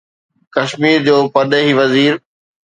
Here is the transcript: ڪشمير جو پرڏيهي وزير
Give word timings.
ڪشمير 0.55 0.99
جو 1.07 1.15
پرڏيهي 1.33 1.71
وزير 1.79 2.13